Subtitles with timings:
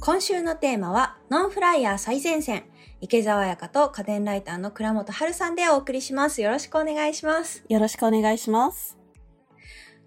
[0.00, 2.64] 今週のテーマは、ノンフライヤー最前線。
[3.00, 6.40] 池澤彩香と家電ライターの倉本春さんでお送りします。
[6.40, 7.64] よろしくお願いします。
[7.68, 8.96] よろしくお願いします。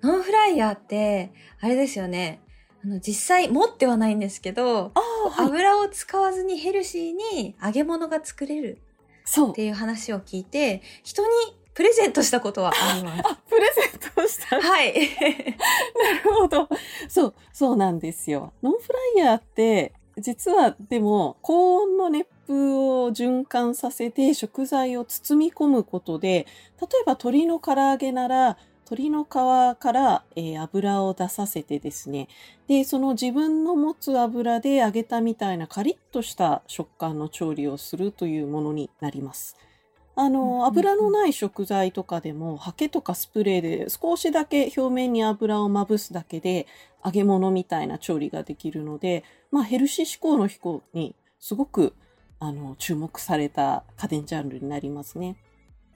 [0.02, 2.40] ノンフライヤーって、あれですよね。
[2.84, 5.48] あの、実際持ってはないんですけど、はい。
[5.48, 8.82] 油を使わずにヘルシーに揚げ物が作れる
[9.26, 9.54] そうっ。
[9.54, 11.30] ていう話を聞いて、人に
[11.74, 13.24] プレゼントしたことはあります。
[13.26, 14.58] あ、プレゼントした。
[14.60, 14.94] なはい。
[14.94, 15.06] る
[16.40, 16.70] ほど。
[17.08, 18.54] そう、そうなんですよ。
[18.62, 26.46] ノンフライヤーって、実はでも、高温の熱風を循環させて食材を包み込むことで、
[26.82, 32.28] 例えば鶏の唐揚げなら、鶏の皮から、えー油を出させてですね。
[32.68, 39.56] で、その自分の持つ油で揚げたみたいなカリッとした食感の調理をするというものになります。
[40.16, 46.68] あの、油のない食材とかでも、ハケとかスプレーで少しだけ表面に油をまぶすだけで、
[47.04, 51.94] 揚げ物みたいな調理ができるので、まあヘルシー志向の人にすごく、
[52.40, 55.38] あの、注目された家電ジャンルになりますね。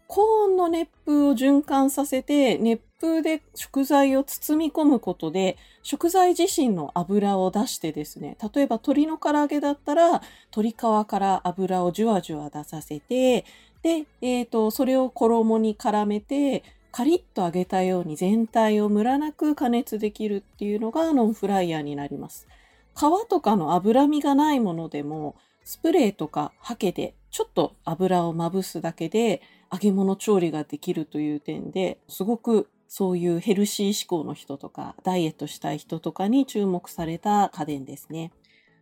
[0.07, 10.21] 高温の熱風を循環させて、熱風で食材を包み込むことで、食材自身の油を出してですね、例えば鶏の唐揚げだったら、
[10.55, 13.45] 鶏皮から油をじゅわじゅわ出させて、
[13.85, 22.47] で、えっ、と、それを衣に絡めて、カリッと揚げたように全体をムラなく加熱できるっていうのがノンフライヤーになります。
[22.95, 38.31] 皮とかの脂身がないものでも、スプレーとかハケでちょっと油をまぶすだけで揚げ物調理ができるという点で、すごくそういうヘルシー志向の人とか、ダイエットしたい人とかに注目された家電ですね。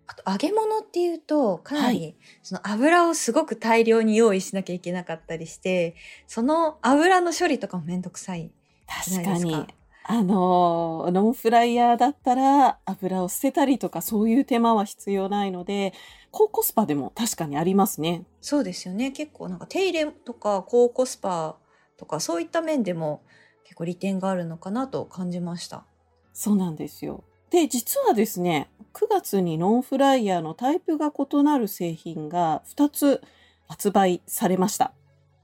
[0.08, 5.96] あと揚げ物っていうと、かなり、はいその油をすごく大量に用意しなきゃいけなかったりして、
[6.28, 8.52] その油の処理とかもめんどくさい
[8.88, 9.68] 確かに。
[10.06, 15.94] あのー、ノンフライヤーだったら油を捨てたりとかそういう手間は必要ないので、
[16.32, 18.26] 高コスパでも確かにありますね。
[18.42, 19.12] そうですよね。
[19.12, 21.58] 結構なんか手入れとか高コスパ
[21.96, 23.24] とかそういった面でも
[23.64, 25.86] 結構利点があるのかなと感じました。
[26.34, 27.24] そうなんですよ。
[27.54, 33.22] で、実はですね、9月にノンフライヤーのタイプが異なる製品が2つ
[33.68, 34.92] 発売されました。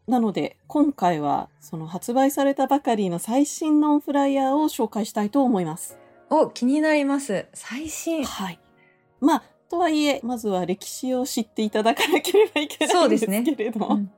[0.08, 6.00] なので、今回はその発売されたばかりの最新ノンフライヤーを紹介したいと思います。
[6.32, 7.46] お、気になります。
[7.54, 8.26] 最新。
[8.26, 8.60] はい。
[9.22, 13.88] まあ、とはいえ、まずは歴史を知っていただかなければいけないんですけれども。
[13.88, 14.12] うんうん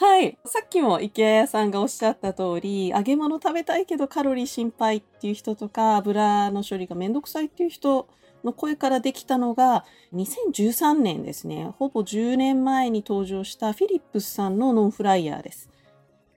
[0.00, 0.38] はい。
[0.46, 8.08] さっきも池谷さんがおっしゃった通り、揚げ物食べたいけどカロリー心配っていう人とか、油の処理がめんどくさいっていう人
[8.44, 9.84] の声からできたのが、
[10.14, 11.74] 2013年ですね。
[11.78, 15.68] ほぼ10年前に登場したフィリップスさんのノンフライヤーです。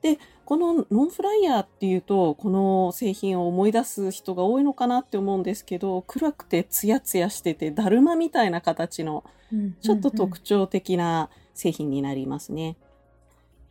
[0.02, 0.18] で、
[0.52, 9.24] このノンフライヤーっていうと、この製品を思い出す人が多いのかなって思うんですけど、暗くてツヤツヤしてて、だるまみたいな形の
[9.54, 12.76] うんちょっと特徴的な製品になりますね。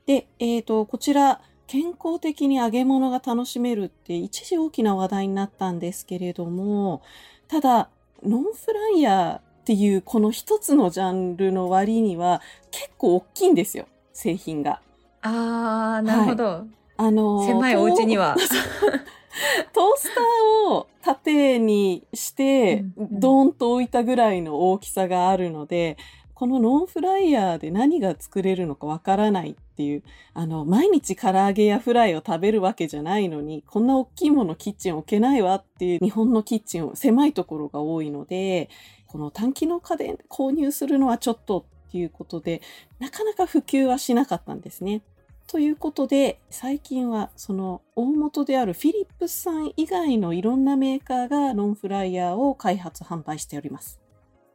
[0.06, 7.02] で、えっ、と、こちら、健康的に揚げ物が楽しめるって一時大きな話題になったんですけれども、
[7.46, 7.90] ただ、
[8.22, 14.80] ノンフライヤーっていうこの一つのジャンルの割には結構大きいんですよ、製品が。
[15.22, 16.66] あー、なるほど。
[16.96, 18.36] あの、狭いお家には。
[19.72, 25.96] トースターを縦にして、ドーンと置いたぐらいの大きさがあるので、
[26.34, 38.70] このノンフライヤーで何が作れるのかわからないっていう、あの、毎日唐揚げやフライを食べるわけじゃないのに、こんな大きいものキッチン置けないわっていう日本のキッチン、狭いところが多いので、
[39.06, 42.62] この短期の家電購入するのはちょっとっていうことで、
[43.00, 45.02] なかなか普及はしなかったんですね。
[45.48, 54.00] ということで、最近はその大元であるフィリップスさん以外のいろんなメーカーがノンフライヤーを開発販売しております。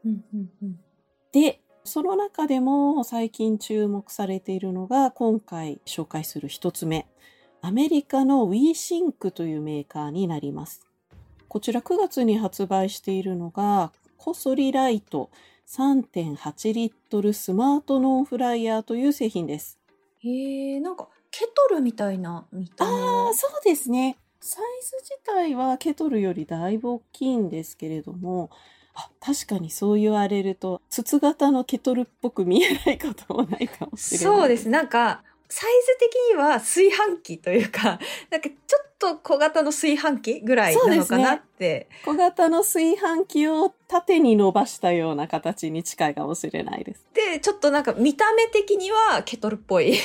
[0.06, 0.80] うんうんうん
[1.34, 7.06] で、その中でも最近注目されているのが今回紹介する一つ目。
[7.62, 10.88] アメリカの WeSync というメーカーになります。
[11.50, 15.30] こちら9月に発売しているのがコソリライト
[15.68, 19.80] 3.8リットルスマートノンフライヤーという製品です。
[20.20, 24.18] へえ、なんかケトルみたいな見た目あのあ、そうですね。
[24.40, 28.52] サイズ自体はケトルよりだいぶ大きいんですけれども、
[28.94, 34.38] あ、確かにそう言われると、筒型のケトルっぽく見えないこともないかもしれない。
[34.38, 34.70] そうです。
[34.70, 41.88] なんか、サイズ的には炊飯器というか、なんかちょっと小型の炊飯器ぐらいなのかなって。
[42.04, 47.06] 小型の炊飯器を縦に伸ばしたような形に近いかもしれないです。
[47.14, 49.92] で、ちょっとなんか見た目的にはケトルっぽい。
[49.92, 50.02] 取っ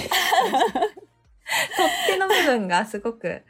[2.06, 3.42] 手の部分がすごく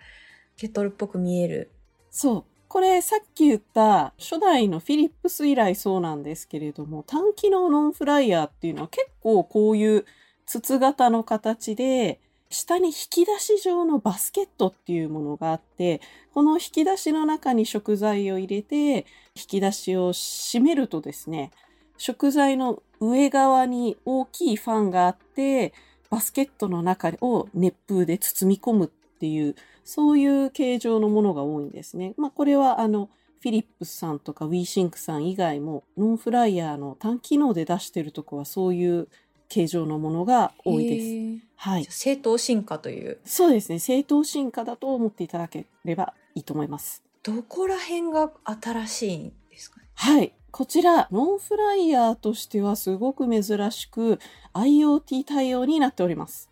[0.56, 1.70] ケトルっぽく見える。
[2.10, 2.44] そう。
[2.68, 10.04] これさっき言った初代のフィリップス以来そうなんですけれども、単機能ノンフライヤーっていうのは結構こういう
[10.46, 12.20] 筒型の形で、
[12.50, 16.00] 下に引き出し状のバスケットっていうものがあって、
[16.34, 19.06] この引き出しの中に食材を入れて、
[19.36, 21.52] 引き出しを閉めるとですね、
[21.96, 25.72] 食材の上側に大きいファンがあって、
[26.10, 29.54] バスケットの中を熱風で包み込むっていう、
[29.84, 32.14] そういう形状のものが多いんですね。
[32.16, 33.10] まあこれはあの、
[33.40, 39.08] フィリップスさんとかウィーシンクさん以外もノンフライヤーの単機能で出してるとこはそういう
[39.50, 41.46] 形状のものが多いです。
[41.56, 41.84] はい。
[41.90, 43.18] 正当進化という。
[43.26, 43.78] そうですね。
[43.78, 47.02] 正当進化だと思っていただければいいと思います。
[47.22, 49.86] どこら辺が新しいんですかね？
[49.94, 50.32] はい。
[50.52, 54.18] こちら、ノンフライヤーとしてはすごく珍しく
[54.54, 56.48] IoT 対応になっております。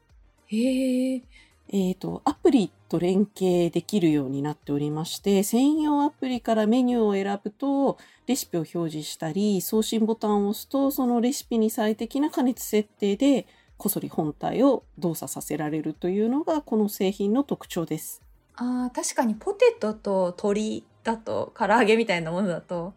[0.47, 1.23] へえ。
[1.71, 18.23] えっ、ー、と、アプリと連携できるようになっておりまして、専用アプリからメニューを選ぶと、レシピを表示したり、送信ボタンを押すと、そのレシピに最適な加熱設定で、こそり本体を動作させられるというのが、この製品の特徴です。
[18.57, 22.95] ああ、確かにポテトと鶏だと、唐揚げみたいなものだと、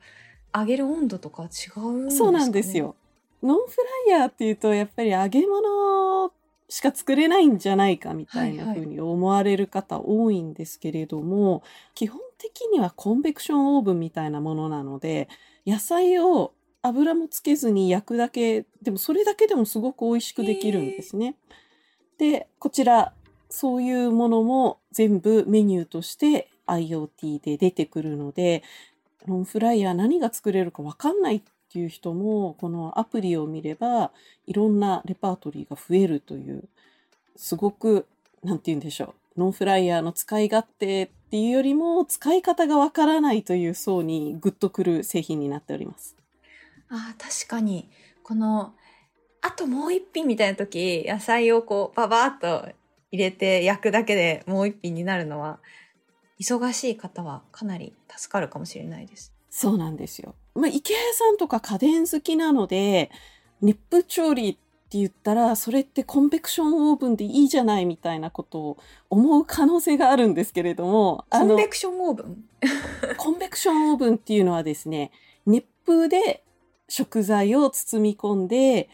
[0.56, 2.96] 揚げる温度とか違うんですか、ね、そうなんですよ。
[3.44, 3.78] ノンフ
[4.08, 6.32] ライヤーっていうと、やっぱり揚げ物
[6.72, 11.62] しか作れないんじゃないかみたいな風に思われる方多いんですけれども、はいはい、
[11.96, 15.28] 基本的にはコンベクションオーブンみたいなものなので、
[15.68, 21.36] 野菜を油もつけずに焼くだけ、でもそれだけでもすごく美味しくできるんですね。
[22.18, 23.14] で、こちら、
[23.50, 28.64] そういうものも全部メニューとして IoT で出てくるので、
[29.28, 31.42] ノンフライヤー何が作れるかわかんないっ
[31.72, 34.12] っていう人も、このアプリを見れば、
[34.46, 36.66] いろんなレパートリーが増えるという、
[37.38, 38.08] すごく、
[38.44, 39.40] なんて言うんでしょう。
[39.40, 46.18] ノンフライヤーの使い勝手っていうよりも、使い方がわからないという層にグッとくる製品になっております。
[46.90, 47.90] ああ、確かに。
[48.22, 48.74] この、
[49.40, 52.68] あともう一品みたいな時、野菜をこう、ババーっと
[53.14, 55.62] 入れて焼くだけでもう一品になるのは、
[56.38, 59.34] 忙しい方はかなり助かるかもしれないです。
[59.52, 60.34] そうなんですよ。
[60.56, 63.12] まあ、池谷さんとか家電好きなので、
[63.62, 68.78] 熱風調理って言ったら、それってコンベクションオーブンでいいじゃないみたいなことを
[69.10, 71.26] 思う可能性があるんですけれども。
[71.30, 72.46] コンベクションオーブン？
[73.18, 75.12] コンベクションオーブンっていうのはですね、
[75.46, 76.44] 熱風で
[76.88, 78.90] 食材を包み込んで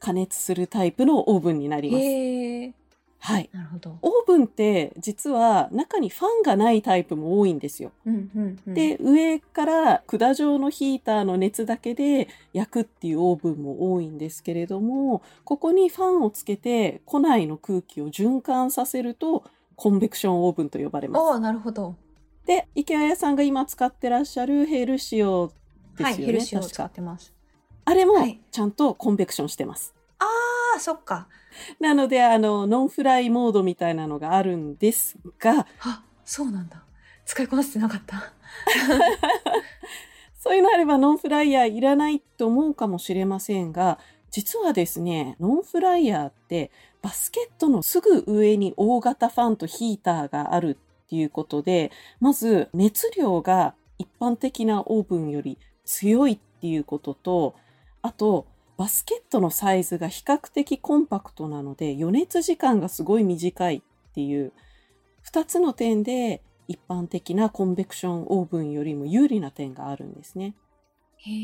[0.00, 2.81] 加熱するタイプのオーブンになります。
[3.24, 3.48] はい。
[3.52, 3.98] なるほど。
[4.02, 7.92] オーブンって実は中にファンがないタイプも多いんですよ。
[8.04, 19.44] うんうんうん、で、上から管状のヒーターの熱だけで焼くっていうオーブンも多いんですけれども、ここにファンをつけて庫内の空気を循環させると
[19.76, 21.22] コンベクションオーブンと呼ばれます。
[21.22, 21.94] ああ、なるほど。
[22.44, 25.52] で、池谷さんが今使ってらっしゃるヘルシオ
[25.96, 26.14] ですよね。
[26.16, 27.32] はい、ヘルシオ使ってます。
[27.84, 28.14] あれも
[28.50, 29.94] ちゃんとコンベクションしてます。
[30.18, 30.28] はい、
[30.74, 31.28] ああ、そっか。
[31.80, 35.66] なので、あの、ノンフライモードみたいなのがあるんですが。
[35.80, 36.84] あ、そうなんだ。
[37.24, 38.32] 使いこなせてなかった。
[40.38, 43.98] そういうのあればノンフライヤーいらないと思うかもしれませんが、
[44.30, 46.70] 実はですね、ノンフライヤーって
[47.00, 57.54] バスケットのすぐ上に大型ファンとヒーターがあるっていうことで、まず熱量が一般的なオーブンより強いっていうことと、
[58.00, 58.46] あと
[58.76, 64.52] バスケットのサイズが比較的コンパクトなので予熱時間がすごい短いっていう
[65.30, 70.54] 2つの点で一般的なコンベクションオーブンよりも有利な点があるんですね。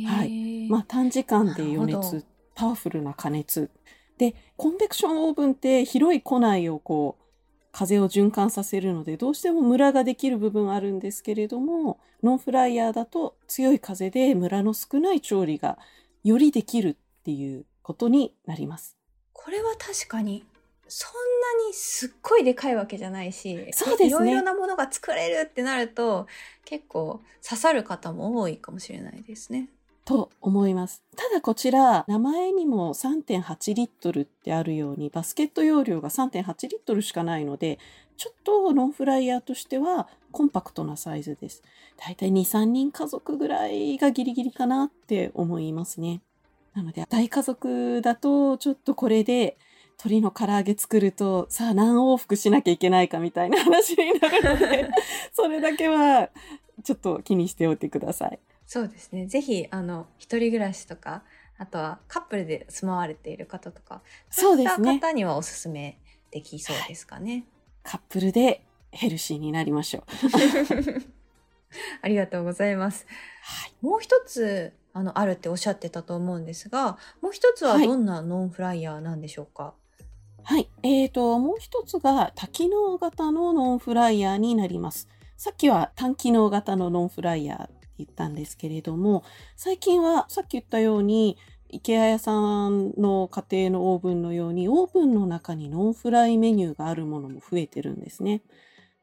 [0.07, 0.69] はい。
[0.69, 2.25] まあ短時間で予熱、
[2.55, 3.71] パワフルな加熱。
[4.17, 7.29] で、コンベクションオーブンって広い庫内をこう
[7.73, 15.79] 風を循環させるのでどうしてもムラができる部分あるんですけれどもノンフライヤーだと強い風でムラの少ない調理が
[16.25, 16.97] よりできる
[17.29, 18.97] っていうことになります。
[19.35, 20.47] これは確かに
[20.89, 21.13] そん
[21.61, 24.07] なにすっごいでかいわけじゃないし、そうですね。
[24.09, 26.27] いろいろなものが作れるってなると、
[26.65, 29.69] 結構刺さる方も多いかもしれないですね。
[30.07, 31.03] と思います。
[31.17, 37.79] ただこちら、名前にも3.8リットルってあるように、バスケット容量が3.8リットルしかないので、
[38.17, 41.63] ちょっとノンフライヤーとしてはコンパクトなサイズです。
[42.03, 46.23] だいたい2、3人家族ぐらいがギリギリかなって思いますね。
[46.79, 49.59] なので、大家族だと、ちょっとこれで、
[49.99, 54.89] 鶏の唐揚げ作ると、さあ何往復しなきゃいけないかみたいな話になるので、
[55.35, 56.31] それだけは、
[56.85, 58.39] ちょっと気にしておいてください。
[58.65, 59.27] そうですね。
[59.27, 61.25] ぜひ、あの、一人暮らしとか、
[61.59, 65.99] あとはカップルで住まわれている方とか、そういった方にはおすすめ
[66.31, 67.45] できそうですかね。
[67.83, 70.03] カップルでヘルシーになりましょう。
[72.03, 73.05] ありがとうございます。
[73.43, 73.73] はい。
[73.81, 79.75] もう一つ、あの、あるっておっしゃってたと思うんですが、もう一つははいどんなノンフライヤーなんでしょうか、
[80.43, 80.69] はい。
[80.83, 85.09] えーと、もう一つが多機能型のノンフライヤーになります。
[85.37, 89.23] さっきは単機能型のノンフライヤーって言ったんですけれども、
[89.57, 91.37] 最近はさっき言ったように、
[91.73, 98.43] IKEA 屋さんの家庭のオーブンのように、オーブンの中にノンフライメニューがあるものも増えてるんですね。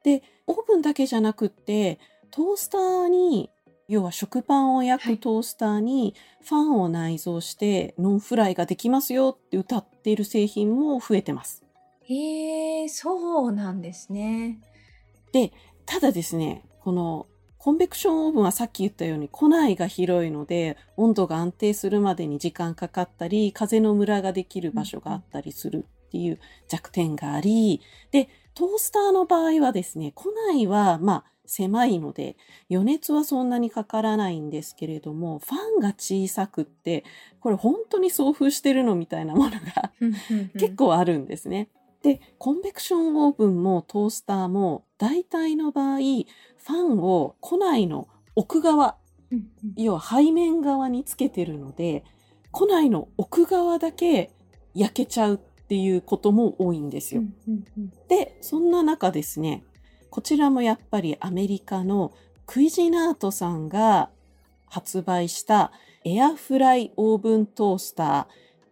[0.04, 2.00] で、オーブンだけじゃなくって、
[2.32, 3.50] トースターに、
[3.88, 11.64] 要は食パンを焼はいくトースターにファンを内蔵してノンフライができますよって歌っている製品も増えてます。
[12.04, 14.60] へえ、そうなんですね。
[15.86, 17.28] ただですね、この
[17.58, 32.38] コンベクションオーブンはさっき言ったように庫内が広いので温度が安定するまでに時間かかったり風のムラができる場所があったりするっていう弱点がありでトースターの場合はですね庫内はまあ狭いので
[32.70, 37.04] 余熱はそんなにかからないんですけれどもファンが小さくって
[37.40, 39.92] これ本当に送風してるのみたいなものが
[40.58, 41.70] 結構あるんですね。
[42.06, 48.98] で、コンベクションオーブンもトースターも大体の場合、ファンを庫内の奥側、
[49.76, 52.04] 要は背面側につけてるので、
[52.52, 54.32] 庫内の奥側だけ
[54.76, 55.38] 焼けちゃうっ
[55.68, 57.24] ていうことも多いんですよ。
[58.08, 59.64] で、そんな中ですね、
[60.16, 62.14] こちらもやっぱりアメリカの
[62.46, 64.10] クイジナートさんが
[64.66, 65.74] 発売した
[66.06, 68.26] エアフライオーブントースタ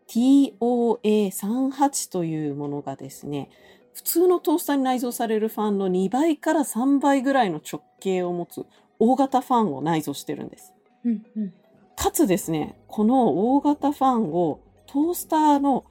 [0.08, 3.50] ー TOA38 というものがですね、
[3.94, 8.66] 普通のトースターに内蔵されるファンの2倍から3倍ぐらいの直径を持つ
[8.98, 10.74] 大型ファンを内蔵してるんです。
[11.04, 11.54] うんうん
[11.98, 15.84] かつですね、この大型ファンをトースターの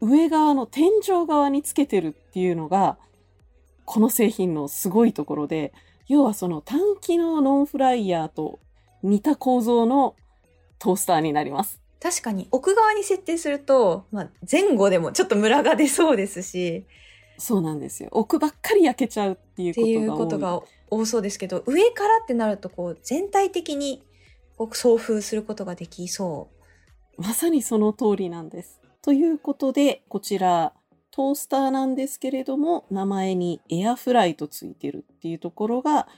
[0.00, 2.96] 上側の天井側につけてるっていうのが、
[3.92, 5.72] この製品のすごいところで、
[6.06, 8.60] 要はその単機のノンフライヤーと
[9.02, 10.14] 似た構造の
[10.78, 11.80] トースターになります。
[12.00, 16.84] 確かに奥側に設定すると、まあ、前後でもちょっとムラが出そうですし、
[17.36, 18.10] そうなんですよ。
[18.12, 20.60] 奥ばっかり焼けちゃうっていうっていうここととが多い。
[20.60, 24.04] が多そうですけど、上からってなるとこう全体的に
[24.56, 26.48] こう送風することができそ
[27.18, 27.22] う。
[27.22, 28.80] まさにその通りなんです。
[29.02, 30.74] ということで、こちら、
[31.10, 36.08] トースターなんですけれども、名前にエアフライとついてるっていうところが、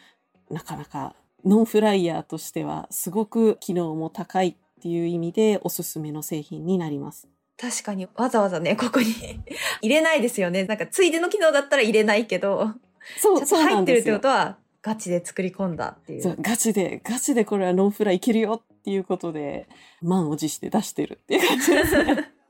[0.50, 7.28] なかなかノンフライヤーとしてはすごく機能も高いっていう意味でおすすめの製品になります。
[7.56, 9.06] 確かにわざわざね、 ここに
[9.80, 10.64] 入れないですよね。
[10.64, 12.72] なんかついでの機能だったら入れないけど、
[13.18, 16.22] そう、そうな入ってるってことはガチで作り込んだっていう。
[16.22, 19.68] そうガチで、ガチでこれはノンフライいけるよっていうことで、
[20.00, 22.32] 満を持して出してるっていう感じですね。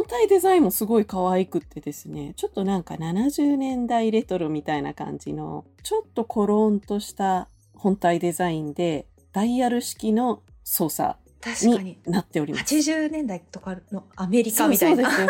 [0.00, 9.04] 本体デザインもすごい可愛くってですね、ちょっとなんか70年代レトロみたいな感じの、ちょっとコロンとした本体デザインで、
[9.34, 11.16] ダイヤル式の操作
[11.62, 11.98] にに。
[12.06, 12.74] なっております。
[12.74, 15.10] 80年代とかのアメリカみたいな。
[15.10, 15.28] そうですよ。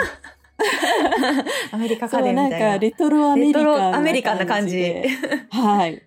[1.73, 2.73] アメリカそう、なん家電みたいな。
[2.75, 5.09] かレトロアメリカンなレトロアメリカンな感じで
[5.51, 6.01] はい。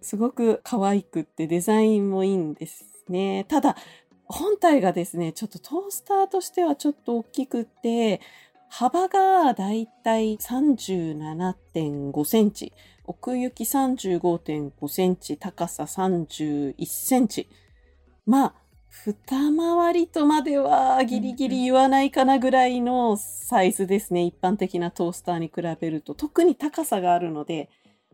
[0.00, 3.44] すごく可愛くってデザインもいいんですね。
[3.48, 3.74] ただ、
[4.28, 8.20] 本体がですね、ちょっとトースターとしてはちょっと大きくて、
[8.68, 12.72] 幅がだいたい37.5センチ、
[13.04, 17.48] 奥行き35.5センチ、高さ31センチ。
[18.26, 18.54] まあ、
[18.90, 19.14] 二
[19.56, 24.24] 回りとまではギリギリ言わないかなぐらいのサイズですね。
[24.24, 26.14] 一般的なトースターに比べると。
[26.14, 27.70] 特に高さがあるので、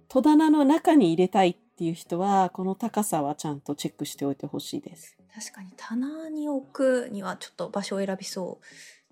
[0.09, 5.17] 戸棚の中に入れたいっていう人は、この高さはちゃんとチェックしておいてほしいです。
[5.35, 8.61] 確かに棚に置くにはちょっと場所を選びそ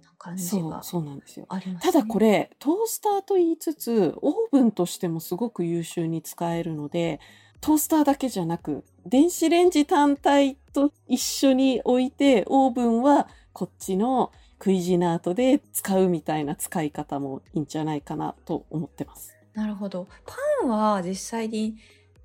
[0.01, 1.49] うな感じそう、がそうなんですよ。
[1.81, 7.19] ただこれ、トースターと言いつつ、オーブンとしてもすごく優秀に使えるので、
[7.61, 19.35] トースターだけじゃなく、電子レンジ単体と一緒に置いて、オーブンはこっちのクイジナートで使うみたいな使い方もいいんじゃないかなと思ってます。
[19.55, 20.07] なるほど。
[20.25, 21.77] パンは実際に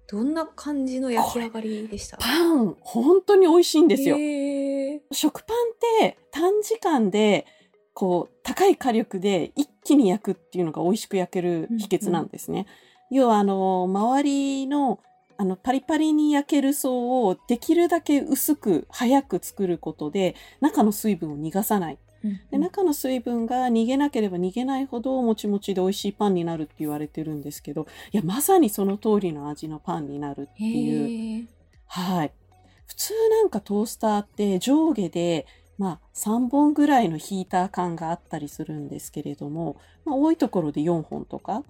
[0.10, 2.18] どんな感じの焼き上がりでした？
[2.18, 4.16] パン、本当に美味しいんですよ。
[5.12, 7.46] 食パンって短時間で
[7.94, 12.68] こう高い火力で一気に焼くっていうのが美味しく焼ける秘訣なんですね。
[13.12, 15.00] 要はあの周りの
[15.40, 22.00] あのパリパリに焼ける層をできるだけ薄く早く作ることで中の水分を逃がさない。
[22.52, 31.48] で中の水分が逃げなければ逃げないほどもちもちで美味しいパンになるって言われてるんですけどいやまさにその通りの味のパンになるっていう
[31.88, 32.32] はい。
[32.86, 35.46] 普通なんかトースターって上下で、
[35.78, 41.64] まあ3本ぐらいのヒーター管があったりするんですけれども、まあ多いところで4本とか、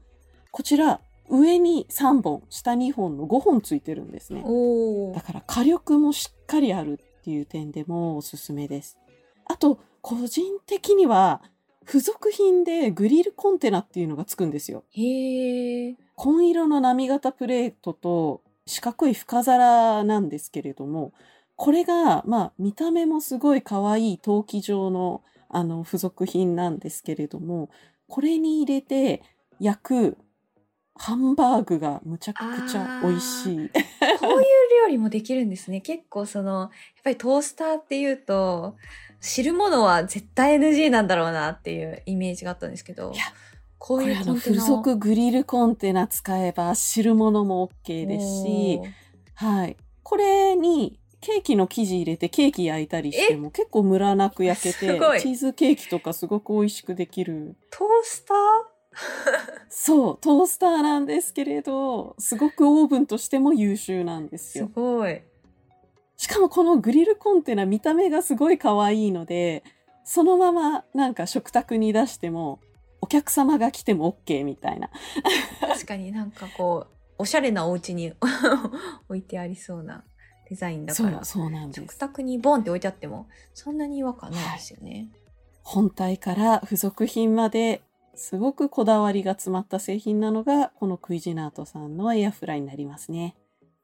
[0.51, 4.43] こちら上に3本、下2本の5本ついてるんですね。
[4.45, 8.97] おだから火力もしっかりあるっていう点でもおすすめです。
[9.45, 11.41] あと、個人的には、
[11.85, 14.85] 付属品でグリルコンテナっていうのがつくんですよ。
[14.91, 15.95] へえ。
[16.15, 21.11] 紺色の波型プレートと四角い深皿なんですけれども、
[21.57, 27.69] これが、まあ、見た目もすごい可愛い陶器状の、あの、付属品なんですけれども、
[28.07, 29.23] これに入れて
[29.59, 30.17] 焼く
[30.95, 33.55] ハンバーグがむちゃくちゃ美味しい。
[33.57, 33.69] こういう
[34.83, 35.81] 料理もできるんですね。
[35.81, 36.69] 結構その、やっ
[37.03, 38.75] ぱりトースターっていうと、
[39.19, 43.23] 汁物は絶対 NG なんだろうなっていうイメージがあったんですけどいや、
[43.77, 48.79] こういうコンテナ付属グリルコンテナ使えば汁物も OK ですし
[49.35, 49.77] はい。
[50.03, 54.77] これにケーキの生地入れてケーキ焼いたりしても結構ムラなく焼けて、
[55.19, 57.57] チーズケーキとかすごく美味しくできる。
[57.71, 58.37] トースター？
[59.69, 64.69] そう、トースターなんですけれど、すごくオーブンとしても優秀なんですすよ。
[64.73, 65.21] ごい。
[66.17, 69.63] しかもこのグリルコンテナ見た目がすごい可愛いので、
[70.03, 72.59] そのままなんか食卓に出しても、
[73.01, 74.89] お客様が来ても OK みたいな。
[75.61, 78.13] 確かになんかこう、おしゃれなお家に
[79.07, 80.03] 置いてありそうな
[80.49, 81.81] デザインだからそう、、そうなんです。
[81.81, 85.09] 食卓にボンって置いてあっても、そんなに違和感ないですよね。
[85.61, 87.81] 本体から付属品まで
[88.15, 93.35] すごくこだわりが詰まった製品なのがこのクイジナートさんのエアフライになりますね。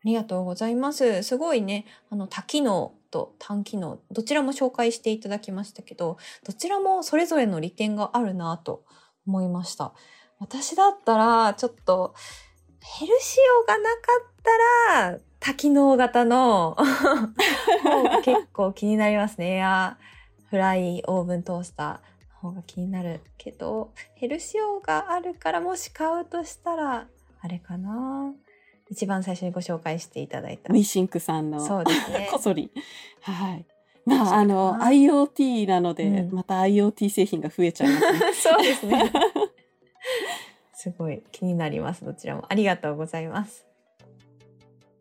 [0.03, 1.24] ありがとうございます。
[1.24, 8.83] すごいね、あの、多機能と単機能、どちらも紹介していただきましたけど、どちらもそれぞれの利点があるなと
[9.25, 9.93] 思いました。
[10.39, 12.13] 私だったら、ちょっと、
[12.81, 14.33] ヘルシオがなかっ
[14.98, 16.75] たら、多機能型の
[18.25, 19.55] 結構気になりますね。
[19.55, 19.98] エア
[20.50, 27.07] フライオーブントースターの方が気になるけど、ヘルシオがあるからもし買うとしたら、
[27.41, 28.33] あれかな。
[28.93, 30.77] 一番最初にご紹介していただいたウ。
[30.77, 32.38] ィシンクさんのそうですね こ。
[32.38, 32.69] そり。
[33.21, 33.65] はい。
[34.05, 38.19] まあ、あの、IoT なので、うんまた IoT 製品が増えちゃいますね。
[38.33, 39.12] そうですね。
[40.75, 42.06] すごい気になります。
[42.06, 43.65] どちらもありがとうございます。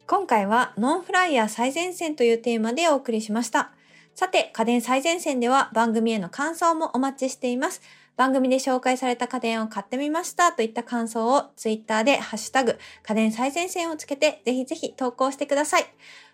[0.07, 3.73] 今回はノンフライヤー最前線というテーマでお送りしました。
[4.15, 7.83] さて、家電最前線では番組への感想もお待ちしています。
[8.23, 15.87] 番組で紹介された家電を買ってみましたといった感想をツイッターでハッシュタグ家電最前線をつけてぜひぜひ投稿してください。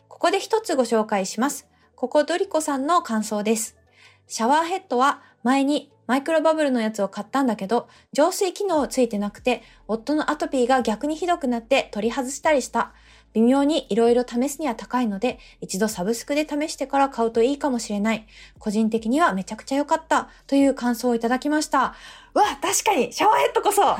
[0.07, 1.67] ここで一つご紹介します。
[1.97, 3.79] ここドリコさんの感想です。
[4.27, 12.93] シャワーヘッドは前にマイクロバブルのやつを買ったんだけど、浄水機能ついてなくて、夫のアトピーが逆にひどくなって取り外したりした。
[13.35, 18.27] 微妙に色々試すには高いので、一度サブスクで試してから買うといいかもしれない。
[18.59, 20.29] 個人的にはめちゃくちゃ良かった。
[20.47, 21.95] という感想をいただきました。
[22.35, 23.97] うわ、確かにシャワーヘッドこそサ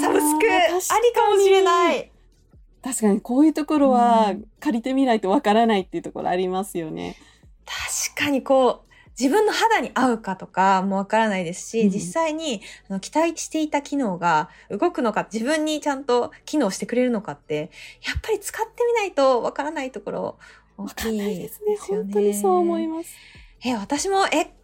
[0.00, 2.10] サブスクありかもしれない。
[2.82, 7.16] 確かにこういうところはうん借りてみないとわからないっていうところありますよね。
[7.66, 8.87] 確かにこう、
[9.18, 17.70] 自分の肌に合うかとかもわからないですし、うん実際にあの期待していた機能が動くのか、自分にちゃんと機能してくれるのかって、
[18.06, 20.38] やっぱり使ってみないとわからないところ
[20.76, 21.72] 大きないいですね。
[21.72, 22.04] ですよね。
[22.04, 23.10] 本当にそう思います。
[23.64, 24.54] え、私も、え、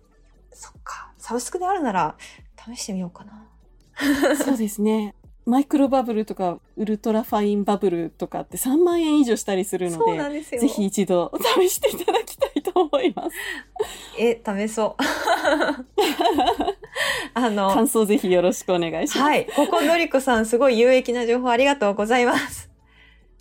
[0.52, 2.16] そっか、サブスクであるなら
[2.56, 3.48] 試してみようかな。
[4.36, 5.14] そうですね。
[5.46, 10.40] マイクロバブルとかウルトラファインバブルとかって3万円以上したりするので、んで。
[10.40, 13.36] ぜひ一度試していただきたいと思います。
[14.18, 15.02] え、試そう。
[17.34, 19.18] あの、感想ぜひよろしくお願いします。
[19.18, 19.46] はい。
[19.46, 22.70] ここのりこさん、すごい有益な情報ありがとうございます。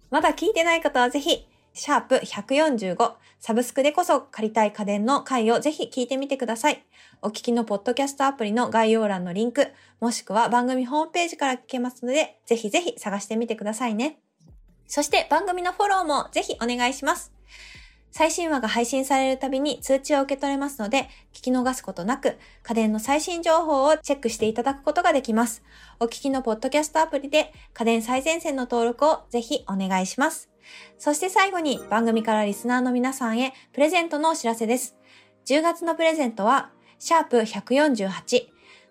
[0.10, 6.86] まだ聞いてない方はぜひ、シャープ145、サブスクでこそ借りたい家電の回をぜひ聞いてみてください。
[7.22, 9.68] お聞きのポッドキャストアプリの概要欄のリンク、
[10.00, 14.20] もしくは番組ホームページから聞けますので、ぜひぜひ探してみてくださいね。
[14.88, 17.34] そして番組のフォローもぜひお願いします。
[18.16, 25.64] 最新話が配信されるたびに通知を受け取れますので、聞き逃すことなく、家電の最新情報をチェックしていただくことができます。
[26.00, 30.52] お聞きのポッドキャストアプリで家電最前線の登録をぜひお願いします。
[31.00, 34.96] そして最後に番組からリスナーの皆さんへプレゼントのお知らせです。
[35.48, 38.12] 10月のプレゼントは、シャープ148、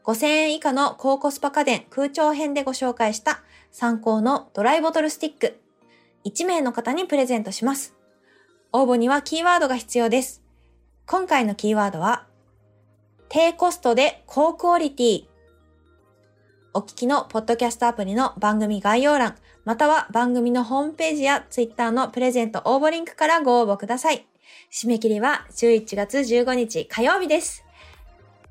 [0.02, 5.60] 5000円以下の高コスパ家電空調編でご紹介した参考のドライボトルスティック、
[6.24, 8.01] 1名の方にプレゼントします。
[8.74, 10.42] 応募にはキーワードが必要です。
[11.04, 12.26] 今回のキーワードは、
[13.28, 15.24] 低コストで高クオリティ。
[16.72, 24.26] お聞きのポッドキャストアプリの番組概要欄、または番組のホームページやツイッターのプレゼント応募リンクからご応募ください。
[24.70, 27.64] 締め切りは11月15日火曜日です。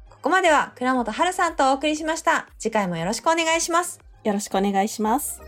[0.07, 2.47] ここまでは倉本春さんとお送りしました。
[2.59, 3.99] 次回もよろしくお願いします。
[4.23, 5.41] よろしくお願いします。